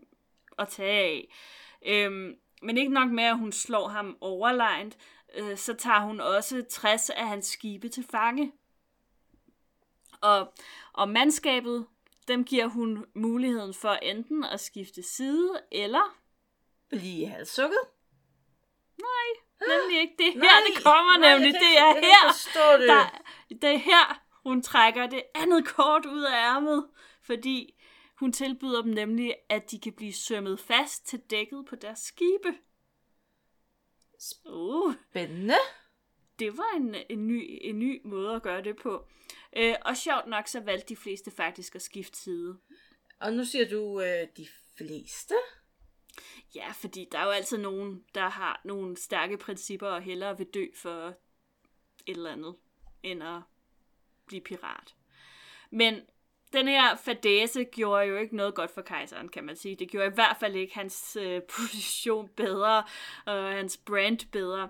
[0.60, 1.34] at tage af.
[1.86, 4.98] Øh, men ikke nok med, at hun slår ham overlegnet,
[5.36, 8.52] øh, så tager hun også 60 af hans skibe til fange.
[10.22, 10.54] Og,
[10.94, 11.86] og mandskabet,
[12.28, 16.18] dem giver hun muligheden for enten at skifte side, eller
[16.90, 17.80] blive halssukket?
[18.98, 19.30] Nej,
[19.68, 20.16] nemlig ikke.
[20.18, 21.54] Det er her, det kommer nej, nemlig.
[21.54, 22.88] Det, det er her, det.
[22.90, 23.22] Der,
[23.62, 26.88] det er her, hun trækker det andet kort ud af ærmet,
[27.22, 27.74] fordi
[28.20, 32.58] hun tilbyder dem nemlig, at de kan blive sømmet fast til dækket på deres skibe.
[34.46, 34.94] Uh.
[35.10, 35.56] Spændende.
[36.40, 39.08] Det var en, en, ny, en ny måde at gøre det på.
[39.58, 42.58] Øh, og sjovt nok, så valgte de fleste faktisk at skifte side.
[43.20, 44.48] Og nu siger du øh, de
[44.78, 45.36] fleste?
[46.56, 50.48] Ja, fordi der er jo altid nogen, der har nogle stærke principper og hellere vil
[50.48, 51.08] dø for
[52.06, 52.56] et eller andet,
[53.04, 53.42] end at
[54.28, 54.96] blive pirat.
[55.72, 56.02] Men
[56.54, 59.76] den her fadese gjorde jo ikke noget godt for kejseren, kan man sige.
[59.76, 62.84] Det gjorde i hvert fald ikke hans øh, position bedre,
[63.26, 64.70] og hans brand bedre.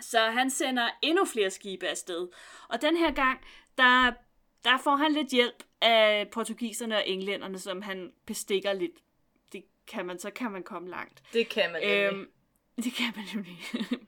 [0.00, 2.28] Så han sender endnu flere skibe afsted.
[2.68, 3.40] Og den her gang,
[3.78, 4.12] der,
[4.64, 8.94] der får han lidt hjælp af portugiserne og englænderne, som han bestikker lidt
[9.88, 11.22] kan man, så kan man komme langt.
[11.32, 12.12] Det kan man nemlig.
[12.12, 12.30] Øhm,
[12.76, 13.58] det kan man nemlig.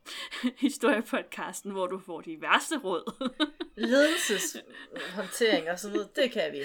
[0.66, 3.30] Historiepodcasten, hvor du får de værste råd.
[3.76, 6.58] Ledelseshåndtering og sådan noget, det kan vi.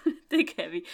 [0.36, 0.86] det kan vi.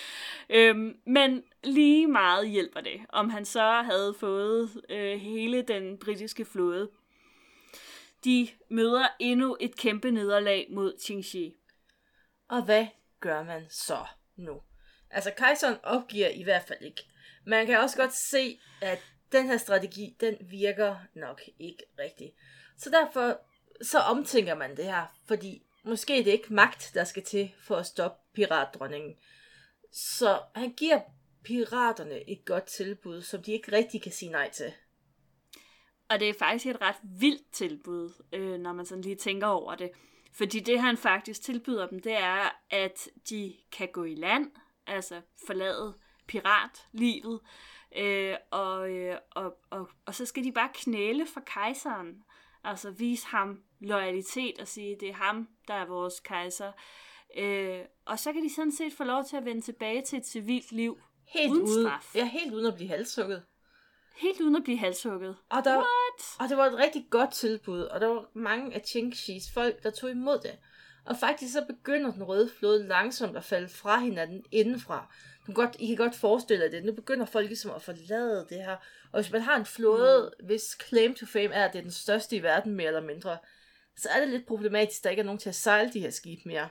[0.50, 6.44] Øhm, men lige meget hjælper det, om han så havde fået øh, hele den britiske
[6.44, 6.90] flåde.
[8.24, 11.54] De møder endnu et kæmpe nederlag mod Qingxi.
[12.48, 12.86] Og hvad
[13.20, 14.60] gør man så nu?
[15.10, 17.11] Altså, kejseren opgiver i hvert fald ikke.
[17.44, 18.98] Man kan også godt se, at
[19.32, 22.34] den her strategi, den virker nok ikke rigtigt.
[22.78, 23.40] Så derfor
[23.82, 27.76] så omtænker man det her, fordi måske det er ikke magt, der skal til for
[27.76, 29.16] at stoppe piratdronningen.
[29.92, 31.00] Så han giver
[31.44, 34.72] piraterne et godt tilbud, som de ikke rigtig kan sige nej til.
[36.08, 39.74] Og det er faktisk et ret vildt tilbud, øh, når man sådan lige tænker over
[39.74, 39.90] det.
[40.32, 44.50] Fordi det han faktisk tilbyder dem, det er, at de kan gå i land,
[44.86, 45.98] altså forlade
[46.32, 47.40] piratlivet.
[47.96, 52.22] Øh, og, øh, og, og, og så skal de bare knæle for kejseren.
[52.64, 56.72] Altså vise ham loyalitet og sige, det er ham, der er vores kejser.
[57.36, 60.26] Øh, og så kan de sådan set få lov til at vende tilbage til et
[60.26, 61.00] civilt liv.
[61.28, 62.14] Helt uden ude, straf.
[62.14, 63.42] Ja, helt uden at blive halshugget.
[64.16, 65.36] Helt uden at blive halshugget.
[65.48, 66.36] Og, der, What?
[66.40, 69.90] og det var et rigtig godt tilbud, og der var mange af Chingshis folk, der
[69.90, 70.58] tog imod det.
[71.04, 75.14] Og faktisk så begynder den røde flåde langsomt at falde fra hinanden indenfra.
[75.44, 76.84] Kan godt, I kan godt forestille jer det.
[76.84, 78.76] Nu begynder folk ligesom at forlade det her.
[79.12, 80.46] Og hvis man har en flåde, mm.
[80.46, 83.38] hvis claim to fame er, at det er den største i verden, mere eller mindre,
[83.96, 86.10] så er det lidt problematisk, at der ikke er nogen til at sejle de her
[86.10, 86.68] skibe mere.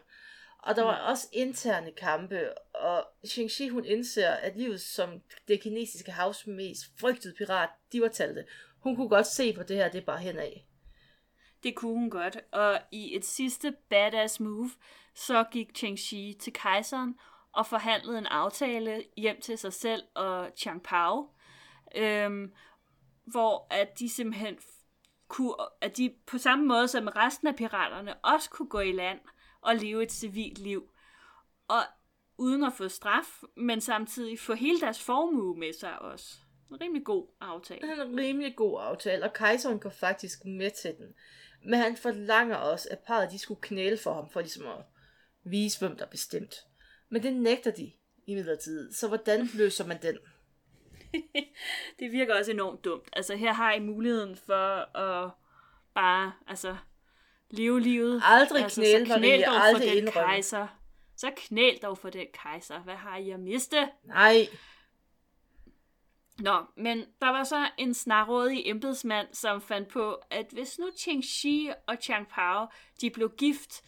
[0.63, 6.11] Og der var også interne kampe, og Shang-Chi hun indser, at livet som det kinesiske
[6.11, 8.45] havs mest frygtede pirat, de var talte.
[8.79, 10.51] Hun kunne godt se på det her, det er bare henad.
[11.63, 14.71] Det kunne hun godt, og i et sidste badass move,
[15.15, 17.15] så gik Cheng-Chi til kejseren
[17.53, 21.29] og forhandlede en aftale hjem til sig selv og Chang Pao,
[21.95, 22.53] øhm,
[23.25, 24.57] hvor at de simpelthen
[25.27, 29.19] kunne, at de på samme måde som resten af piraterne også kunne gå i land
[29.61, 30.91] og leve et civilt liv.
[31.67, 31.81] Og
[32.37, 36.37] uden at få straf, men samtidig få hele deres formue med sig også.
[36.71, 38.03] En rimelig god aftale.
[38.03, 41.13] En rimelig god aftale, og kejseren går faktisk med til den.
[41.65, 44.85] Men han forlanger også, at parret de skulle knæle for ham, for ligesom at
[45.43, 46.55] vise, hvem der bestemt.
[47.11, 47.91] Men det nægter de
[48.27, 48.91] i midlertid.
[48.93, 50.17] Så hvordan løser man den?
[51.99, 53.09] det virker også enormt dumt.
[53.13, 55.31] Altså her har I muligheden for at
[55.93, 56.77] bare altså,
[57.49, 58.21] leve livet.
[58.25, 60.27] Aldrig altså, knæle, så knæl dog aldrig for den indrømme.
[60.27, 60.67] kejser.
[61.15, 62.79] Så knæl dog for den kejser.
[62.79, 63.89] Hvad har I at miste?
[64.03, 64.47] Nej,
[66.39, 71.23] Nå, men der var så en snarrådig embedsmand, som fandt på, at hvis nu Cheng
[71.23, 72.67] Shi og Chang Pao,
[73.01, 73.83] de blev gift,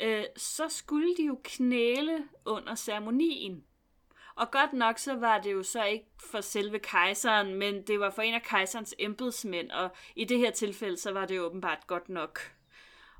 [0.00, 3.64] øh, så skulle de jo knæle under ceremonien.
[4.36, 8.10] Og godt nok så var det jo så ikke for selve kejseren, men det var
[8.10, 12.08] for en af kejserens embedsmænd, og i det her tilfælde, så var det åbenbart godt
[12.08, 12.40] nok.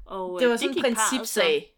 [0.06, 1.72] Og, det øh, var sådan en principsag.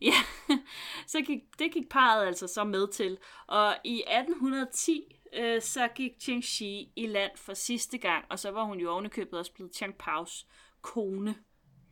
[0.00, 0.14] Ja,
[1.06, 3.18] så gik, det gik parret altså så med til.
[3.46, 8.50] Og i 1810, øh, så gik Cheng Shi i land for sidste gang, og så
[8.50, 10.46] var hun jo ovenikøbet også blevet Chang Paos
[10.82, 11.34] kone.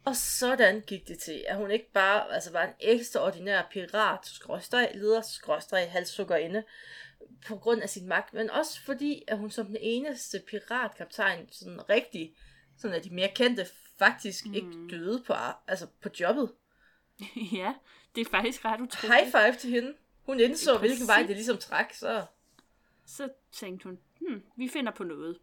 [0.04, 4.90] Og sådan gik det til, at hun ikke bare altså var en ekstraordinær pirat, skråstreg,
[4.94, 6.64] leder, skråstreg, halshuggerinde,
[7.46, 11.88] på grund af sin magt, men også fordi, at hun som den eneste piratkaptajn, sådan
[11.88, 12.36] rigtig,
[12.78, 13.66] sådan at de mere kendte,
[13.98, 14.54] faktisk mm.
[14.54, 15.34] ikke døde på,
[15.68, 16.52] altså på jobbet.
[17.58, 17.74] ja,
[18.14, 19.14] det er faktisk ret utroligt.
[19.14, 19.94] High five til hende.
[20.22, 22.26] Hun indså, hvilken vej det ligesom træk, så...
[23.06, 25.38] Så tænkte hun, hmm, vi finder på noget.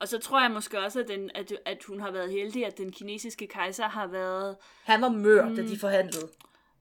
[0.00, 2.78] Og så tror jeg måske også, at, den, at, at hun har været heldig, at
[2.78, 5.56] den kinesiske kejser har været Han var mør, mm.
[5.56, 6.28] da de forhandlede.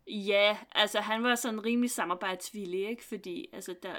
[0.07, 3.03] Ja, altså han var sådan rimelig samarbejdsvillig, ikke?
[3.05, 3.95] Fordi altså, der,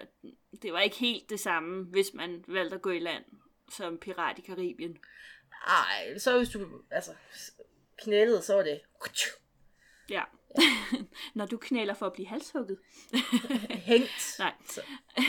[0.62, 3.24] det var ikke helt det samme, hvis man valgte at gå i land
[3.72, 4.98] som pirat i Karibien.
[5.66, 7.10] Ej, så hvis du altså,
[8.02, 8.80] knælede, så var det...
[10.10, 10.22] Ja.
[11.34, 12.78] Når du knæler for at blive halshugget.
[13.90, 14.34] Hængt.
[14.38, 14.52] Nej.
[14.66, 14.80] Så.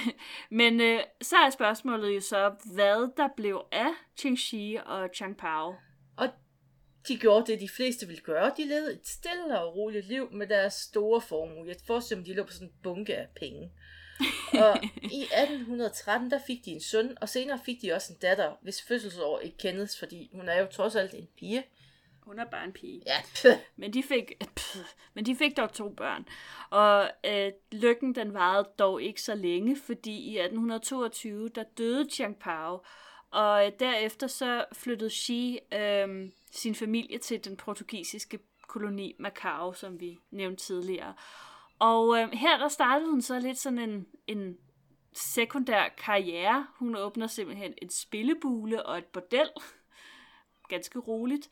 [0.49, 3.91] Men øh, så er spørgsmålet jo så, hvad der blev af
[4.37, 5.75] Shi og Chang Pao.
[6.17, 6.29] Og
[7.07, 8.51] de gjorde det, de fleste ville gøre.
[8.57, 11.67] De levede et stille og roligt liv med deres store formue.
[11.67, 13.71] Jeg forestiller mig, de lå på sådan en bunke af penge.
[14.53, 18.53] og i 1813, der fik de en søn, og senere fik de også en datter,
[18.61, 21.63] hvis fødselsår ikke kendes, fordi hun er jo trods alt en pige.
[22.29, 23.01] Hun er bare en pige.
[23.05, 23.49] Ja.
[23.81, 24.77] Men de fik, pff,
[25.13, 26.27] men de fik dog to børn.
[26.69, 32.39] Og øh, lykken den varede dog ikke så længe, fordi i 1822, der døde Chiang
[32.39, 32.83] Pao,
[33.31, 39.99] og øh, derefter så flyttede Xi øh, sin familie til den portugisiske koloni Macau, som
[39.99, 41.13] vi nævnte tidligere.
[41.79, 44.57] Og øh, her der startede hun så lidt sådan en, en
[45.13, 46.67] sekundær karriere.
[46.75, 49.49] Hun åbner simpelthen et spillebule og et bordel.
[50.69, 51.49] Ganske roligt.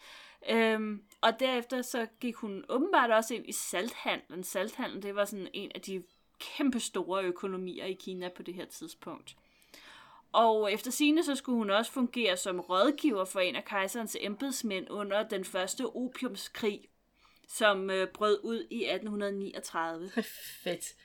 [0.49, 4.43] Øhm, og derefter så gik hun åbenbart også ind i salthandlen.
[4.43, 6.03] Salthandlen, det var sådan en af de
[6.39, 9.36] kæmpe store økonomier i Kina på det her tidspunkt.
[10.31, 14.89] Og efter sine så skulle hun også fungere som rådgiver for en af kejserens embedsmænd
[14.89, 16.89] under den første opiumskrig,
[17.47, 20.10] som øh, brød ud i 1839.
[20.63, 20.95] Fedt.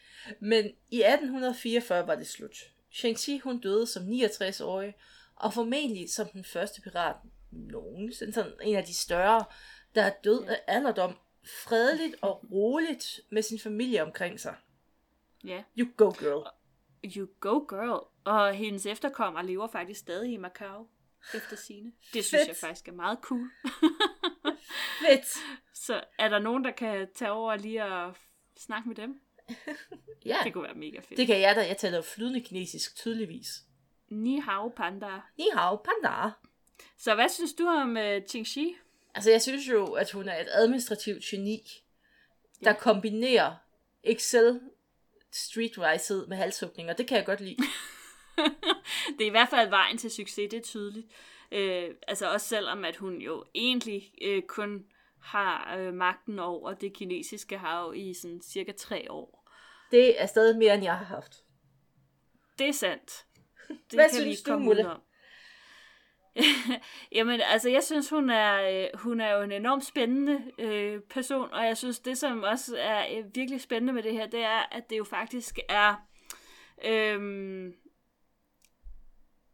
[0.40, 2.56] Men i 1844 var det slut.
[2.92, 4.94] Shang-Chi hun døde som 69-årig,
[5.36, 7.16] og formentlig som den første pirat
[7.52, 9.44] nogensinde, sådan en af de større,
[9.94, 11.16] der er død af alderdom,
[11.64, 14.56] fredeligt og roligt med sin familie omkring sig.
[15.44, 16.46] Ja, You go girl.
[17.16, 18.06] you go girl.
[18.24, 20.86] Og hendes efterkommere lever faktisk stadig i Macau
[21.34, 21.92] efter sine.
[22.12, 22.48] Det synes Fedt.
[22.48, 23.50] jeg faktisk er meget cool.
[25.06, 25.26] Fedt.
[25.74, 28.16] Så er der nogen, der kan tage over lige og
[28.56, 29.20] snakke med dem?
[30.24, 31.16] Ja, Det kunne være mega fedt.
[31.16, 31.66] det kan jeg da.
[31.66, 33.48] Jeg taler flydende kinesisk, tydeligvis.
[34.08, 35.20] Ni hao panda.
[35.38, 36.30] Ni hao, panda.
[36.98, 37.96] Så hvad synes du om
[38.28, 38.76] Ching Shi?
[39.14, 41.62] Altså, jeg synes jo, at hun er et administrativt geni,
[42.64, 42.76] der Ja.
[42.78, 43.54] kombinerer
[44.04, 44.60] Excel
[45.32, 46.92] streetwise med halshugninger.
[46.94, 47.56] Det kan jeg godt lide.
[49.18, 51.06] det er i hvert fald vejen til succes, det er tydeligt.
[51.52, 54.84] Øh, altså også selvom, at hun jo egentlig øh, kun
[55.20, 59.48] har øh, magten over det kinesiske hav i sådan cirka tre år.
[59.90, 61.44] Det er stadig mere, end jeg har haft.
[62.58, 63.24] Det er sandt.
[63.68, 64.80] Det Hvad kan vi synes ikke du, komme Mulle?
[64.82, 65.00] udenom.
[67.12, 71.52] Jamen, altså, jeg synes, hun er, øh, hun er jo en enormt spændende øh, person,
[71.52, 74.68] og jeg synes, det, som også er øh, virkelig spændende med det her, det er,
[74.72, 75.94] at det jo faktisk er...
[76.84, 77.72] Øh,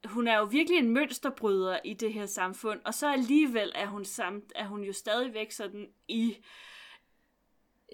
[0.05, 4.05] hun er jo virkelig en mønsterbryder i det her samfund, og så alligevel er hun,
[4.05, 6.37] samt, er hun jo stadigvæk sådan i...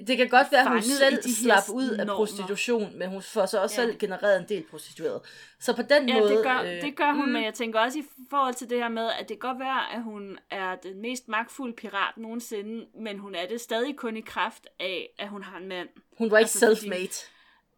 [0.06, 2.16] Det kan godt være, at hun selv slap ud af normer.
[2.18, 3.86] prostitution, men hun får så også Ja.
[3.86, 5.22] selv genereret en del prostituerede.
[5.60, 6.30] Så på den Ja, måde...
[6.36, 8.78] det gør, øh, det gør hun, mm, men jeg tænker også i forhold til det
[8.78, 12.86] her med, at det kan godt være, at hun er den mest magtfulde pirat nogensinde,
[13.00, 15.88] men hun er det stadig kun i kraft af, at hun har en mand.
[16.18, 17.30] Hun var ikke altså, fordi- self-made.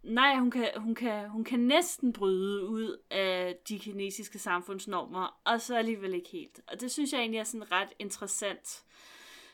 [0.02, 5.60] Nej, hun kan, hun, kan, hun kan næsten bryde ud af de kinesiske samfundsnormer, og
[5.60, 6.60] så alligevel ikke helt.
[6.66, 8.82] Og det synes jeg egentlig er sådan en ret interessant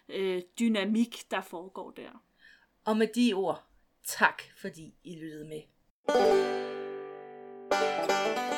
[0.08, 2.22] øh, dynamik, der foregår der.
[2.84, 3.64] Og med de ord,
[4.04, 5.62] tak fordi I lyttede med.
[7.70, 8.51] thank you